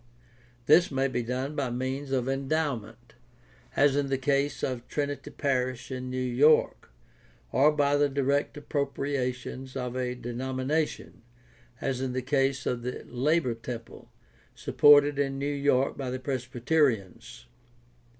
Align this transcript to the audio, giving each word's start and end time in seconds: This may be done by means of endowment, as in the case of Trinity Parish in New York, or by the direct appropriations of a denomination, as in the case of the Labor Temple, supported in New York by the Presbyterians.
This 0.65 0.89
may 0.89 1.07
be 1.07 1.21
done 1.21 1.55
by 1.55 1.69
means 1.69 2.11
of 2.11 2.27
endowment, 2.27 3.13
as 3.75 3.95
in 3.95 4.07
the 4.07 4.17
case 4.17 4.63
of 4.63 4.87
Trinity 4.87 5.29
Parish 5.29 5.91
in 5.91 6.09
New 6.09 6.17
York, 6.17 6.89
or 7.51 7.71
by 7.71 7.95
the 7.95 8.09
direct 8.09 8.57
appropriations 8.57 9.75
of 9.75 9.95
a 9.95 10.15
denomination, 10.15 11.21
as 11.79 12.01
in 12.01 12.13
the 12.13 12.23
case 12.23 12.65
of 12.65 12.81
the 12.81 13.03
Labor 13.09 13.53
Temple, 13.53 14.09
supported 14.55 15.19
in 15.19 15.37
New 15.37 15.45
York 15.53 15.95
by 15.99 16.09
the 16.09 16.19
Presbyterians. 16.19 17.45